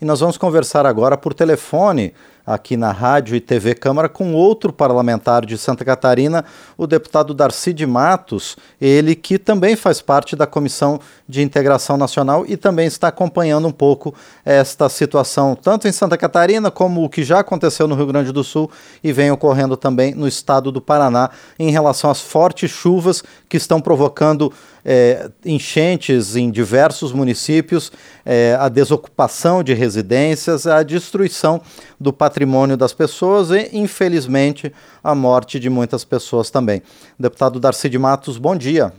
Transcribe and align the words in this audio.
E 0.00 0.04
nós 0.04 0.20
vamos 0.20 0.36
conversar 0.36 0.84
agora 0.84 1.16
por 1.16 1.32
telefone, 1.32 2.12
aqui 2.46 2.76
na 2.76 2.92
Rádio 2.92 3.34
e 3.34 3.40
TV 3.40 3.74
Câmara, 3.74 4.08
com 4.08 4.32
outro 4.32 4.72
parlamentar 4.72 5.44
de 5.44 5.58
Santa 5.58 5.84
Catarina, 5.84 6.44
o 6.78 6.86
deputado 6.86 7.34
Darcy 7.34 7.72
de 7.72 7.84
Matos, 7.84 8.56
ele 8.80 9.16
que 9.16 9.38
também 9.38 9.74
faz 9.74 10.00
parte 10.00 10.36
da 10.36 10.46
Comissão 10.46 11.00
de 11.28 11.42
Integração 11.42 11.96
Nacional 11.96 12.44
e 12.46 12.56
também 12.56 12.86
está 12.86 13.08
acompanhando 13.08 13.66
um 13.66 13.72
pouco 13.72 14.14
esta 14.44 14.88
situação, 14.88 15.56
tanto 15.56 15.88
em 15.88 15.92
Santa 15.92 16.16
Catarina 16.16 16.70
como 16.70 17.02
o 17.02 17.08
que 17.08 17.24
já 17.24 17.40
aconteceu 17.40 17.88
no 17.88 17.96
Rio 17.96 18.06
Grande 18.06 18.30
do 18.30 18.44
Sul 18.44 18.70
e 19.02 19.12
vem 19.12 19.30
ocorrendo 19.30 19.76
também 19.76 20.14
no 20.14 20.28
estado 20.28 20.70
do 20.70 20.80
Paraná, 20.80 21.30
em 21.58 21.70
relação 21.72 22.10
às 22.10 22.20
fortes 22.20 22.70
chuvas 22.70 23.24
que 23.48 23.56
estão 23.56 23.80
provocando 23.80 24.52
é, 24.84 25.28
enchentes 25.44 26.36
em 26.36 26.48
diversos 26.48 27.12
municípios, 27.12 27.90
é, 28.24 28.56
a 28.60 28.68
desocupação 28.68 29.64
de 29.64 29.74
residências, 29.74 30.64
a 30.64 30.84
destruição 30.84 31.60
do 31.98 32.12
patrimônio 32.12 32.35
das 32.76 32.92
pessoas 32.92 33.50
e, 33.50 33.76
infelizmente, 33.76 34.70
a 35.02 35.14
morte 35.14 35.58
de 35.58 35.70
muitas 35.70 36.04
pessoas 36.04 36.50
também. 36.50 36.82
Deputado 37.18 37.58
Darcy 37.58 37.88
de 37.88 37.98
Matos, 37.98 38.36
bom 38.36 38.54
dia. 38.54 38.92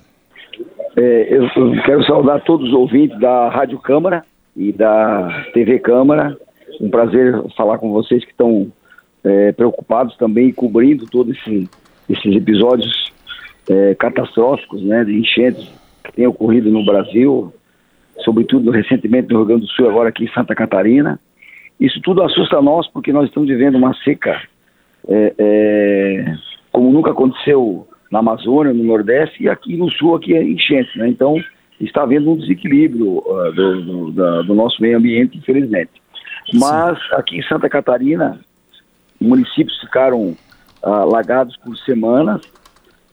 É, 0.95 1.27
eu, 1.29 1.43
eu, 1.43 1.83
quero 1.83 2.03
saudar 2.05 2.43
todos 2.43 2.69
os 2.69 2.73
ouvintes 2.73 3.19
da 3.19 3.49
Rádio 3.49 3.77
Câmara 3.77 4.23
e 4.55 4.71
da 4.71 5.45
TV 5.53 5.77
Câmara. 5.77 6.35
Um 6.81 6.89
prazer 6.89 7.39
falar 7.55 7.77
com 7.77 7.91
vocês 7.91 8.25
que 8.25 8.31
estão 8.31 8.71
é, 9.23 9.51
preocupados 9.51 10.17
também 10.17 10.51
cobrindo 10.51 11.05
todos 11.05 11.37
esse, 11.37 11.69
esses 12.09 12.35
episódios 12.35 13.13
é, 13.69 13.93
catastróficos, 13.93 14.81
né, 14.81 15.03
de 15.03 15.19
enchentes 15.19 15.69
que 16.03 16.13
têm 16.13 16.25
ocorrido 16.25 16.71
no 16.71 16.83
Brasil, 16.83 17.53
sobretudo 18.23 18.71
recentemente 18.71 19.29
no 19.29 19.37
Rio 19.37 19.45
Grande 19.45 19.61
do 19.61 19.67
Sul, 19.67 19.89
agora 19.89 20.09
aqui 20.09 20.23
em 20.23 20.33
Santa 20.33 20.55
Catarina. 20.55 21.19
Isso 21.79 22.01
tudo 22.01 22.23
assusta 22.23 22.61
nós 22.61 22.87
porque 22.87 23.13
nós 23.13 23.27
estamos 23.27 23.47
vivendo 23.47 23.75
uma 23.75 23.93
seca 24.03 24.41
é, 25.07 25.33
é, 25.37 26.35
como 26.71 26.91
nunca 26.91 27.11
aconteceu 27.11 27.87
na 28.11 28.19
Amazônia, 28.19 28.73
no 28.73 28.83
Nordeste 28.83 29.43
e 29.43 29.49
aqui 29.49 29.77
no 29.77 29.89
Sul, 29.91 30.15
aqui 30.15 30.35
é 30.35 30.43
enchente, 30.43 30.97
né? 30.97 31.07
Então 31.07 31.35
está 31.79 32.03
havendo 32.03 32.31
um 32.31 32.37
desequilíbrio 32.37 33.19
uh, 33.19 33.51
do, 33.53 33.81
do, 33.81 34.11
da, 34.11 34.41
do, 34.41 34.55
nosso 34.55 34.81
meio 34.81 34.97
ambiente, 34.97 35.37
infelizmente. 35.37 35.91
Mas 36.53 36.97
Sim. 36.97 37.15
aqui 37.15 37.37
em 37.37 37.43
Santa 37.43 37.69
Catarina, 37.69 38.39
municípios 39.19 39.79
ficaram 39.79 40.35
uh, 40.83 41.05
lagados 41.11 41.55
por 41.57 41.77
semanas 41.77 42.41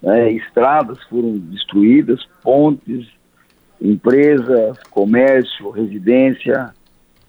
né, 0.05 0.33
estradas 0.33 1.03
foram 1.05 1.39
destruídas, 1.39 2.21
pontes, 2.43 3.07
empresas, 3.81 4.79
comércio, 4.91 5.71
residência, 5.71 6.75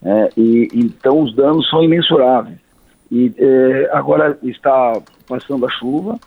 é, 0.05 0.29
e 0.37 0.69
então 0.73 1.21
os 1.21 1.35
danos 1.35 1.69
são 1.69 1.83
imensuráveis. 1.83 2.59
E 3.11 3.33
é, 3.37 3.89
agora 3.91 4.37
está 4.43 5.01
passando 5.27 5.65
a 5.65 5.69
chuva, 5.69 6.19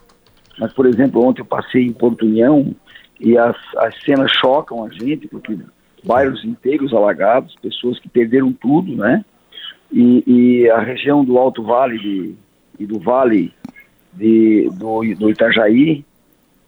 mas 0.58 0.72
por 0.72 0.86
exemplo 0.86 1.24
ontem 1.24 1.42
eu 1.42 1.46
passei 1.46 1.86
em 1.86 1.92
Porto 1.92 2.26
União 2.26 2.74
e 3.20 3.38
as, 3.38 3.56
as 3.76 3.94
cenas 4.04 4.30
chocam 4.32 4.84
a 4.84 4.88
gente 4.88 5.28
porque 5.28 5.56
bairros 6.04 6.44
inteiros 6.44 6.92
alagados, 6.92 7.56
pessoas 7.62 7.98
que 7.98 8.08
perderam 8.08 8.52
tudo, 8.52 8.96
né? 8.96 9.24
E, 9.90 10.22
e 10.26 10.70
a 10.70 10.80
região 10.80 11.24
do 11.24 11.38
Alto 11.38 11.62
Vale 11.62 11.98
de, 11.98 12.34
e 12.78 12.86
do 12.86 12.98
Vale 12.98 13.52
de, 14.12 14.68
do, 14.74 15.02
do 15.14 15.30
Itajaí 15.30 16.04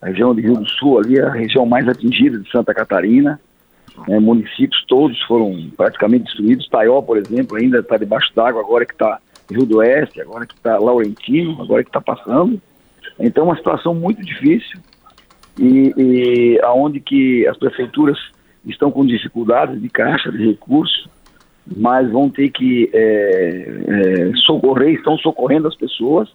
a 0.00 0.06
região 0.06 0.34
do 0.34 0.40
Rio 0.40 0.54
do 0.54 0.66
Sul, 0.66 0.98
ali 0.98 1.18
é 1.18 1.22
a 1.22 1.32
região 1.32 1.66
mais 1.66 1.86
atingida 1.86 2.38
de 2.38 2.50
Santa 2.50 2.72
Catarina. 2.72 3.38
Né, 4.08 4.18
municípios 4.18 4.84
todos 4.86 5.20
foram 5.22 5.70
praticamente 5.76 6.24
destruídos. 6.24 6.68
Taió, 6.68 7.00
por 7.02 7.16
exemplo, 7.16 7.56
ainda 7.56 7.78
está 7.80 7.96
debaixo 7.96 8.34
d'água, 8.34 8.60
agora 8.60 8.86
que 8.86 8.92
está 8.92 9.18
Rio 9.50 9.66
do 9.66 9.78
Oeste, 9.78 10.20
agora 10.20 10.46
que 10.46 10.54
está 10.54 10.78
Laurentino, 10.78 11.60
agora 11.60 11.82
que 11.82 11.90
está 11.90 12.00
passando. 12.00 12.60
Então, 13.18 13.44
uma 13.44 13.56
situação 13.56 13.94
muito 13.94 14.22
difícil 14.22 14.80
e, 15.58 15.92
e 15.96 16.60
aonde 16.62 17.00
que 17.00 17.46
as 17.46 17.56
prefeituras 17.56 18.18
estão 18.64 18.90
com 18.90 19.04
dificuldades 19.04 19.80
de 19.80 19.88
caixa 19.88 20.30
de 20.30 20.46
recursos, 20.46 21.08
mas 21.76 22.10
vão 22.10 22.30
ter 22.30 22.50
que 22.50 22.90
é, 22.92 23.66
é, 23.88 24.32
socorrer, 24.46 24.94
estão 24.94 25.18
socorrendo 25.18 25.68
as 25.68 25.76
pessoas. 25.76 26.28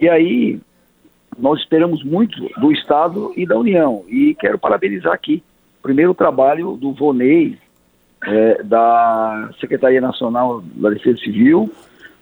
E 0.00 0.08
aí 0.08 0.60
nós 1.38 1.60
esperamos 1.60 2.02
muito 2.04 2.38
do 2.60 2.72
Estado 2.72 3.32
e 3.36 3.46
da 3.46 3.58
União. 3.58 4.04
E 4.08 4.34
quero 4.34 4.58
parabenizar 4.58 5.12
aqui, 5.12 5.42
primeiro 5.82 6.14
trabalho 6.14 6.76
do 6.76 6.92
Vonei, 6.92 7.58
é, 8.24 8.62
da 8.62 9.50
Secretaria 9.60 10.00
Nacional 10.00 10.62
da 10.74 10.90
Defesa 10.90 11.18
Civil, 11.18 11.70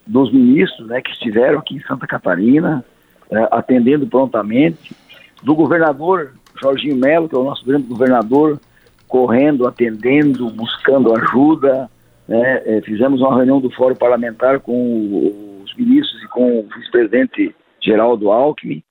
dos 0.07 0.33
ministros 0.33 0.89
né, 0.89 1.01
que 1.01 1.11
estiveram 1.11 1.59
aqui 1.59 1.77
em 1.77 1.81
Santa 1.81 2.07
Catarina, 2.07 2.85
é, 3.31 3.49
atendendo 3.51 4.07
prontamente, 4.07 4.97
do 5.43 5.55
governador 5.55 6.33
Jorginho 6.61 6.97
Melo, 6.97 7.29
que 7.29 7.35
é 7.35 7.39
o 7.39 7.45
nosso 7.45 7.65
grande 7.65 7.87
governador, 7.87 8.59
correndo, 9.07 9.67
atendendo, 9.67 10.49
buscando 10.51 11.15
ajuda. 11.15 11.91
Né, 12.27 12.63
é, 12.65 12.81
fizemos 12.81 13.21
uma 13.21 13.37
reunião 13.37 13.61
do 13.61 13.71
Fórum 13.71 13.95
Parlamentar 13.95 14.61
com 14.61 15.63
os 15.63 15.75
ministros 15.77 16.23
e 16.23 16.29
com 16.29 16.61
o 16.61 16.69
vice-presidente 16.75 17.55
Geraldo 17.81 18.31
Alckmin 18.31 18.83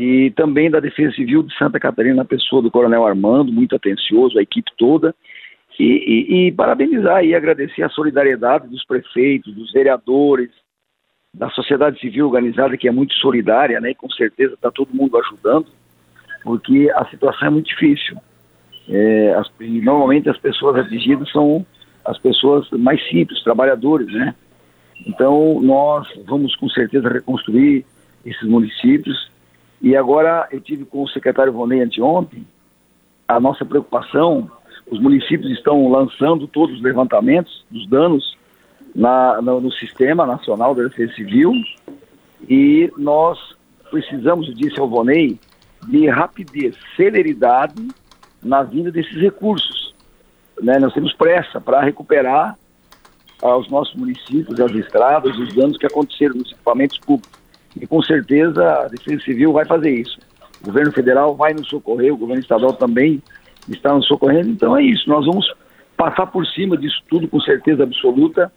e 0.00 0.30
também 0.30 0.70
da 0.70 0.80
Defesa 0.80 1.14
Civil 1.14 1.42
de 1.42 1.54
Santa 1.58 1.78
Catarina, 1.78 2.14
na 2.14 2.24
pessoa 2.24 2.62
do 2.62 2.70
Coronel 2.70 3.06
Armando, 3.06 3.52
muito 3.52 3.76
atencioso, 3.76 4.38
a 4.38 4.42
equipe 4.42 4.70
toda, 4.78 5.14
e, 5.78 5.84
e, 5.84 6.46
e 6.46 6.52
parabenizar 6.52 7.22
e 7.22 7.34
agradecer 7.34 7.82
a 7.82 7.90
solidariedade 7.90 8.66
dos 8.66 8.82
prefeitos, 8.82 9.54
dos 9.54 9.70
vereadores, 9.72 10.48
da 11.34 11.50
sociedade 11.50 12.00
civil 12.00 12.24
organizada, 12.24 12.78
que 12.78 12.88
é 12.88 12.90
muito 12.90 13.12
solidária, 13.16 13.78
né, 13.78 13.90
e 13.90 13.94
com 13.94 14.08
certeza 14.08 14.54
está 14.54 14.70
todo 14.70 14.94
mundo 14.94 15.18
ajudando, 15.18 15.66
porque 16.42 16.90
a 16.94 17.04
situação 17.04 17.48
é 17.48 17.50
muito 17.50 17.66
difícil. 17.66 18.16
É, 18.88 19.34
as, 19.34 19.50
normalmente 19.60 20.30
as 20.30 20.38
pessoas 20.38 20.76
atingidas 20.76 21.30
são 21.30 21.64
as 22.06 22.18
pessoas 22.18 22.70
mais 22.70 23.06
simples, 23.10 23.44
trabalhadores, 23.44 24.10
né? 24.10 24.34
Então 25.06 25.60
nós 25.60 26.08
vamos 26.26 26.56
com 26.56 26.70
certeza 26.70 27.06
reconstruir 27.10 27.84
esses 28.24 28.48
municípios 28.48 29.29
e 29.80 29.96
agora 29.96 30.46
eu 30.50 30.60
tive 30.60 30.84
com 30.84 31.02
o 31.02 31.08
secretário 31.08 31.52
Vonei 31.52 31.80
anteontem, 31.80 32.46
a 33.26 33.40
nossa 33.40 33.64
preocupação, 33.64 34.50
os 34.90 35.00
municípios 35.00 35.50
estão 35.52 35.88
lançando 35.88 36.46
todos 36.46 36.76
os 36.76 36.82
levantamentos 36.82 37.64
dos 37.70 37.88
danos 37.88 38.36
na, 38.94 39.40
no, 39.40 39.60
no 39.60 39.72
Sistema 39.72 40.26
Nacional 40.26 40.74
da 40.74 40.82
Defesa 40.82 41.14
Civil 41.14 41.52
e 42.48 42.92
nós 42.96 43.38
precisamos, 43.90 44.54
disse 44.54 44.78
ao 44.80 44.88
Vonei, 44.88 45.38
de 45.86 46.08
rapidez, 46.08 46.76
celeridade 46.96 47.88
na 48.42 48.62
vinda 48.62 48.90
desses 48.90 49.16
recursos. 49.16 49.94
Né? 50.60 50.78
Nós 50.78 50.92
temos 50.92 51.12
pressa 51.14 51.60
para 51.60 51.80
recuperar 51.80 52.58
aos 53.42 53.68
nossos 53.70 53.94
municípios, 53.94 54.60
as 54.60 54.72
estradas, 54.72 55.36
os 55.38 55.54
danos 55.54 55.78
que 55.78 55.86
aconteceram 55.86 56.34
nos 56.34 56.52
equipamentos 56.52 56.98
públicos. 56.98 57.39
E 57.78 57.86
com 57.86 58.02
certeza 58.02 58.62
a 58.62 58.88
Defesa 58.88 59.22
Civil 59.22 59.52
vai 59.52 59.64
fazer 59.64 59.90
isso. 59.90 60.18
O 60.62 60.66
governo 60.66 60.92
federal 60.92 61.34
vai 61.34 61.52
nos 61.52 61.68
socorrer, 61.68 62.12
o 62.12 62.16
governo 62.16 62.42
estadual 62.42 62.72
também 62.72 63.22
está 63.68 63.92
nos 63.94 64.06
socorrendo. 64.06 64.50
Então 64.50 64.76
é 64.76 64.82
isso, 64.82 65.08
nós 65.08 65.26
vamos 65.26 65.46
passar 65.96 66.26
por 66.26 66.46
cima 66.46 66.76
disso 66.76 67.02
tudo 67.08 67.28
com 67.28 67.40
certeza 67.40 67.82
absoluta 67.82 68.50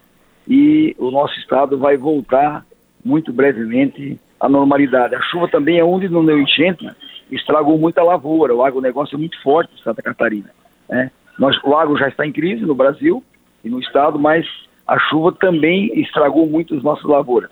e 0.47 0.95
o 0.97 1.11
nosso 1.11 1.37
estado 1.39 1.77
vai 1.77 1.97
voltar 1.97 2.65
muito 3.03 3.31
brevemente 3.31 4.19
à 4.39 4.49
normalidade. 4.49 5.15
A 5.15 5.21
chuva 5.21 5.47
também 5.47 5.77
é 5.77 5.83
onde 5.83 6.09
não 6.09 6.25
deu 6.25 6.39
enchente, 6.39 6.89
estragou 7.31 7.77
muita 7.77 8.03
lavoura. 8.03 8.55
O 8.55 8.63
agronegócio 8.63 9.15
é 9.15 9.19
muito 9.19 9.41
forte 9.41 9.73
em 9.73 9.83
Santa 9.83 10.01
Catarina. 10.01 10.49
Né? 10.89 11.11
Nós, 11.37 11.57
o 11.63 11.75
agro 11.75 11.97
já 11.97 12.07
está 12.07 12.25
em 12.25 12.31
crise 12.31 12.63
no 12.63 12.75
Brasil 12.75 13.23
e 13.63 13.69
no 13.69 13.79
estado, 13.79 14.19
mas 14.19 14.45
a 14.87 14.99
chuva 14.99 15.31
também 15.31 15.91
estragou 15.99 16.45
muito 16.45 16.75
as 16.75 16.83
nossas 16.83 17.05
lavouras. 17.05 17.51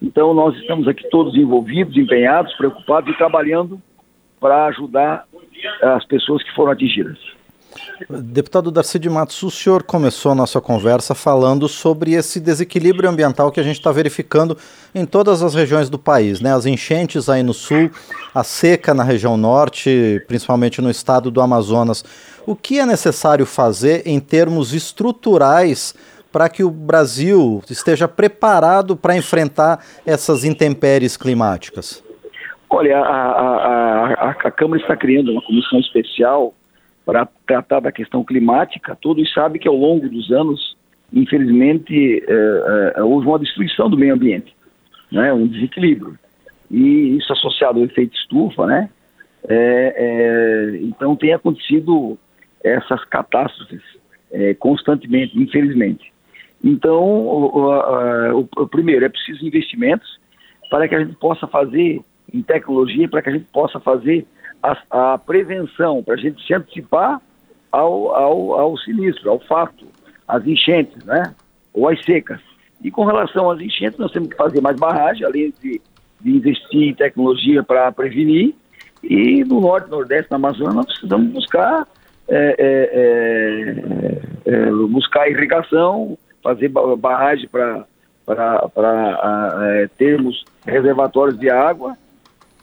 Então, 0.00 0.32
nós 0.32 0.56
estamos 0.56 0.86
aqui 0.86 1.08
todos 1.10 1.34
envolvidos, 1.34 1.96
empenhados, 1.96 2.54
preocupados 2.54 3.12
e 3.12 3.18
trabalhando 3.18 3.80
para 4.40 4.66
ajudar 4.66 5.24
as 5.82 6.04
pessoas 6.06 6.42
que 6.42 6.54
foram 6.54 6.72
atingidas. 6.72 7.18
Deputado 8.08 8.70
Darcy 8.70 8.98
de 8.98 9.10
Matos, 9.10 9.42
o 9.42 9.50
senhor 9.50 9.82
começou 9.82 10.32
a 10.32 10.34
nossa 10.34 10.60
conversa 10.60 11.14
falando 11.14 11.68
sobre 11.68 12.12
esse 12.12 12.40
desequilíbrio 12.40 13.10
ambiental 13.10 13.50
que 13.50 13.60
a 13.60 13.62
gente 13.62 13.76
está 13.76 13.92
verificando 13.92 14.56
em 14.94 15.04
todas 15.04 15.42
as 15.42 15.54
regiões 15.54 15.90
do 15.90 15.98
país, 15.98 16.40
né? 16.40 16.54
As 16.54 16.64
enchentes 16.64 17.28
aí 17.28 17.42
no 17.42 17.52
sul, 17.52 17.90
a 18.34 18.44
seca 18.44 18.94
na 18.94 19.02
região 19.02 19.36
norte, 19.36 20.22
principalmente 20.26 20.80
no 20.80 20.90
estado 20.90 21.30
do 21.30 21.40
Amazonas. 21.40 22.04
O 22.46 22.54
que 22.56 22.78
é 22.78 22.86
necessário 22.86 23.44
fazer 23.44 24.06
em 24.06 24.20
termos 24.20 24.72
estruturais 24.72 25.94
para 26.32 26.48
que 26.48 26.62
o 26.62 26.70
Brasil 26.70 27.62
esteja 27.70 28.06
preparado 28.06 28.96
para 28.96 29.16
enfrentar 29.16 29.84
essas 30.06 30.44
intempéries 30.44 31.16
climáticas? 31.16 32.04
Olha, 32.70 32.98
a, 32.98 33.02
a, 33.02 34.06
a, 34.06 34.30
a 34.30 34.50
Câmara 34.50 34.80
está 34.80 34.96
criando 34.96 35.32
uma 35.32 35.42
comissão 35.42 35.80
especial 35.80 36.52
para 37.04 37.26
tratar 37.46 37.80
da 37.80 37.90
questão 37.90 38.22
climática. 38.22 38.96
Todos 39.00 39.32
sabem 39.32 39.60
que 39.60 39.66
ao 39.66 39.74
longo 39.74 40.08
dos 40.08 40.30
anos 40.30 40.76
infelizmente, 41.12 42.22
é, 42.26 42.92
é, 42.96 43.02
houve 43.02 43.26
uma 43.26 43.38
destruição 43.38 43.88
do 43.88 43.96
meio 43.96 44.14
ambiente, 44.14 44.54
né, 45.10 45.32
um 45.32 45.46
desequilíbrio. 45.46 46.18
E 46.70 47.16
isso 47.16 47.32
associado 47.32 47.78
ao 47.78 47.84
efeito 47.86 48.14
estufa, 48.14 48.66
né? 48.66 48.90
É, 49.48 49.94
é, 49.96 50.76
então 50.82 51.16
tem 51.16 51.32
acontecido 51.32 52.18
essas 52.62 53.02
catástrofes 53.04 53.80
é, 54.30 54.52
constantemente, 54.54 55.38
infelizmente. 55.38 56.12
Então, 56.62 57.02
o, 57.02 57.70
o, 58.36 58.48
o, 58.56 58.68
primeiro, 58.68 59.04
é 59.04 59.08
preciso 59.08 59.46
investimentos 59.46 60.18
para 60.70 60.88
que 60.88 60.94
a 60.94 61.00
gente 61.00 61.14
possa 61.16 61.46
fazer 61.46 62.00
em 62.32 62.42
tecnologia, 62.42 63.08
para 63.08 63.22
que 63.22 63.30
a 63.30 63.32
gente 63.32 63.46
possa 63.52 63.78
fazer 63.80 64.26
a, 64.62 65.12
a 65.12 65.18
prevenção, 65.18 66.02
para 66.02 66.14
a 66.14 66.18
gente 66.18 66.44
se 66.44 66.52
antecipar 66.52 67.20
ao, 67.70 68.14
ao, 68.14 68.52
ao 68.58 68.78
sinistro, 68.78 69.30
ao 69.30 69.40
fato, 69.40 69.86
às 70.26 70.46
enchentes, 70.46 71.02
né? 71.04 71.34
Ou 71.72 71.88
às 71.88 72.04
secas. 72.04 72.40
E 72.82 72.90
com 72.90 73.04
relação 73.04 73.50
às 73.50 73.60
enchentes, 73.60 73.98
nós 73.98 74.12
temos 74.12 74.28
que 74.28 74.36
fazer 74.36 74.60
mais 74.60 74.76
barragem, 74.76 75.24
além 75.24 75.52
de, 75.60 75.80
de 76.20 76.30
investir 76.30 76.88
em 76.88 76.94
tecnologia 76.94 77.62
para 77.62 77.90
prevenir. 77.92 78.54
E 79.02 79.44
no 79.44 79.60
norte, 79.60 79.88
nordeste, 79.88 80.30
na 80.30 80.36
Amazônia, 80.36 80.74
nós 80.74 80.86
precisamos 80.86 81.32
buscar 81.32 81.86
é, 82.28 82.54
é, 82.58 84.52
é, 84.52 84.70
buscar 84.90 85.30
irrigação, 85.30 86.18
fazer 86.42 86.68
barragem 86.98 87.48
para 87.48 87.86
é, 89.66 89.88
termos 89.96 90.44
reservatórios 90.64 91.38
de 91.38 91.50
água, 91.50 91.96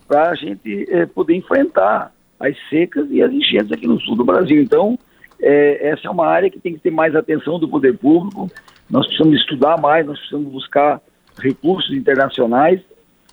para 0.08 0.30
a 0.30 0.36
gente 0.36 0.86
é, 0.92 1.06
poder 1.06 1.36
enfrentar 1.36 2.12
as 2.40 2.56
secas 2.70 3.08
e 3.10 3.22
as 3.22 3.32
enchentes 3.32 3.72
aqui 3.72 3.88
no 3.88 4.00
sul 4.02 4.16
do 4.16 4.24
Brasil. 4.24 4.62
Então, 4.62 4.98
é, 5.42 5.90
essa 5.90 6.08
é 6.08 6.12
uma 6.12 6.28
área 6.28 6.50
que 6.50 6.60
tem 6.60 6.74
que 6.74 6.80
ter 6.80 6.92
mais 6.92 7.16
atenção 7.16 7.60
do 7.60 7.68
poder 7.68 7.98
público. 7.98 8.50
Nós 8.90 9.08
precisamos 9.08 9.40
estudar 9.40 9.80
mais, 9.80 10.06
nós 10.06 10.18
precisamos 10.18 10.52
buscar 10.52 11.02
recursos 11.38 11.92
internacionais 11.96 12.82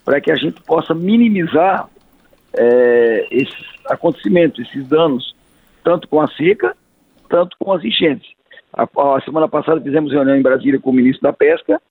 para 0.03 0.19
que 0.19 0.31
a 0.31 0.35
gente 0.35 0.61
possa 0.61 0.93
minimizar 0.93 1.87
é, 2.53 3.27
esses 3.31 3.65
acontecimentos, 3.89 4.67
esses 4.67 4.87
danos, 4.87 5.35
tanto 5.83 6.07
com 6.07 6.21
a 6.21 6.27
seca, 6.27 6.75
tanto 7.29 7.55
com 7.57 7.71
as 7.71 7.83
enchentes. 7.83 8.32
A, 8.73 8.83
a 8.83 9.21
semana 9.21 9.47
passada 9.47 9.79
fizemos 9.81 10.11
reunião 10.11 10.35
em 10.35 10.41
Brasília 10.41 10.79
com 10.79 10.89
o 10.89 10.93
ministro 10.93 11.21
da 11.21 11.31
Pesca 11.31 11.81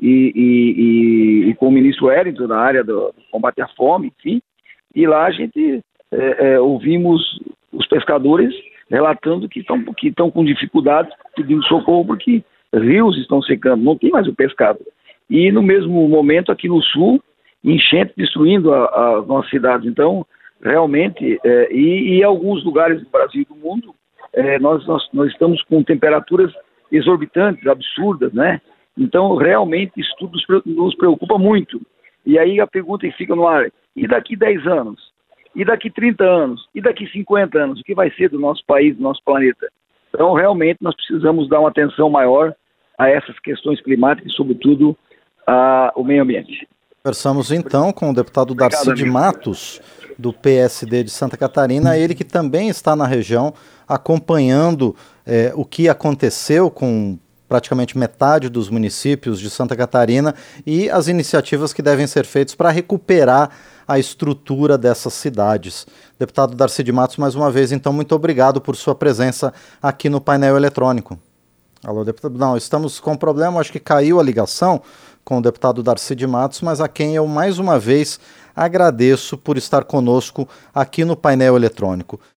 e, 0.00 0.32
e, 0.34 1.46
e, 1.46 1.50
e 1.50 1.54
com 1.54 1.68
o 1.68 1.72
ministro 1.72 2.06
Wellington 2.06 2.48
na 2.48 2.58
área 2.58 2.82
do 2.82 3.14
combate 3.30 3.60
à 3.60 3.68
fome, 3.68 4.12
enfim, 4.18 4.42
e 4.94 5.06
lá 5.06 5.26
a 5.26 5.30
gente 5.30 5.80
é, 6.10 6.54
é, 6.54 6.60
ouvimos 6.60 7.40
os 7.72 7.86
pescadores 7.86 8.52
relatando 8.90 9.48
que 9.48 9.60
estão 9.60 9.82
que 9.94 10.12
com 10.12 10.44
dificuldades, 10.44 11.14
pedindo 11.34 11.64
socorro 11.64 12.04
porque 12.04 12.42
rios 12.74 13.16
estão 13.18 13.40
secando, 13.42 13.82
não 13.82 13.96
tem 13.96 14.10
mais 14.10 14.26
o 14.26 14.34
pescado. 14.34 14.80
E 15.30 15.50
no 15.50 15.62
mesmo 15.62 16.06
momento 16.08 16.52
aqui 16.52 16.68
no 16.68 16.82
sul, 16.82 17.22
enchente 17.64 18.12
destruindo 18.16 18.74
as 18.74 19.26
nossas 19.26 19.50
cidades. 19.50 19.86
Então, 19.86 20.26
realmente, 20.62 21.38
é, 21.44 21.72
e, 21.72 22.18
e 22.18 22.22
alguns 22.22 22.64
lugares 22.64 23.00
do 23.02 23.08
Brasil 23.08 23.42
e 23.42 23.44
do 23.44 23.54
mundo, 23.54 23.94
é, 24.32 24.58
nós, 24.58 24.86
nós, 24.86 25.08
nós 25.12 25.30
estamos 25.30 25.62
com 25.64 25.82
temperaturas 25.82 26.52
exorbitantes, 26.90 27.66
absurdas, 27.66 28.32
né? 28.32 28.60
Então, 28.96 29.36
realmente, 29.36 29.92
isso 29.96 30.14
tudo 30.18 30.38
nos 30.66 30.94
preocupa 30.94 31.38
muito. 31.38 31.80
E 32.24 32.38
aí 32.38 32.60
a 32.60 32.66
pergunta 32.66 33.06
que 33.06 33.16
fica 33.16 33.34
no 33.34 33.46
ar, 33.46 33.70
e 33.96 34.06
daqui 34.06 34.36
10 34.36 34.66
anos? 34.66 35.12
E 35.54 35.64
daqui 35.64 35.90
30 35.90 36.24
anos? 36.24 36.66
E 36.74 36.80
daqui 36.80 37.06
50 37.06 37.58
anos? 37.58 37.80
O 37.80 37.84
que 37.84 37.94
vai 37.94 38.10
ser 38.12 38.30
do 38.30 38.38
nosso 38.38 38.64
país, 38.66 38.96
do 38.96 39.02
nosso 39.02 39.22
planeta? 39.24 39.68
Então, 40.08 40.32
realmente, 40.34 40.78
nós 40.80 40.94
precisamos 40.94 41.48
dar 41.48 41.60
uma 41.60 41.70
atenção 41.70 42.08
maior 42.10 42.54
a 42.98 43.08
essas 43.08 43.38
questões 43.40 43.80
climáticas 43.80 44.30
e, 44.30 44.36
sobretudo, 44.36 44.96
ao 45.46 46.04
meio 46.04 46.22
ambiente. 46.22 46.68
Conversamos 47.04 47.50
então 47.50 47.92
com 47.92 48.10
o 48.10 48.14
deputado 48.14 48.54
Darcy 48.54 48.94
de 48.94 49.04
Matos, 49.04 49.80
do 50.16 50.32
PSD 50.32 51.02
de 51.02 51.10
Santa 51.10 51.36
Catarina, 51.36 51.98
ele 51.98 52.14
que 52.14 52.22
também 52.22 52.68
está 52.68 52.94
na 52.94 53.08
região 53.08 53.52
acompanhando 53.88 54.94
é, 55.26 55.52
o 55.56 55.64
que 55.64 55.88
aconteceu 55.88 56.70
com 56.70 57.18
praticamente 57.48 57.98
metade 57.98 58.48
dos 58.48 58.70
municípios 58.70 59.40
de 59.40 59.50
Santa 59.50 59.74
Catarina 59.74 60.32
e 60.64 60.88
as 60.88 61.08
iniciativas 61.08 61.72
que 61.72 61.82
devem 61.82 62.06
ser 62.06 62.24
feitas 62.24 62.54
para 62.54 62.70
recuperar 62.70 63.50
a 63.86 63.98
estrutura 63.98 64.78
dessas 64.78 65.12
cidades. 65.12 65.88
Deputado 66.16 66.54
Darcy 66.54 66.84
de 66.84 66.92
Matos, 66.92 67.16
mais 67.16 67.34
uma 67.34 67.50
vez, 67.50 67.72
então, 67.72 67.92
muito 67.92 68.14
obrigado 68.14 68.60
por 68.60 68.76
sua 68.76 68.94
presença 68.94 69.52
aqui 69.82 70.08
no 70.08 70.20
painel 70.20 70.56
eletrônico. 70.56 71.18
Alô, 71.84 72.04
deputado. 72.04 72.38
Não, 72.38 72.56
estamos 72.56 73.00
com 73.00 73.14
um 73.14 73.16
problema, 73.16 73.58
acho 73.58 73.72
que 73.72 73.80
caiu 73.80 74.20
a 74.20 74.22
ligação 74.22 74.80
com 75.24 75.38
o 75.38 75.42
deputado 75.42 75.82
Darcy 75.82 76.14
de 76.14 76.26
Matos, 76.26 76.60
mas 76.60 76.80
a 76.80 76.88
quem 76.88 77.14
eu 77.14 77.26
mais 77.26 77.58
uma 77.58 77.78
vez 77.78 78.18
agradeço 78.54 79.38
por 79.38 79.56
estar 79.56 79.84
conosco 79.84 80.48
aqui 80.74 81.04
no 81.04 81.16
painel 81.16 81.56
eletrônico. 81.56 82.20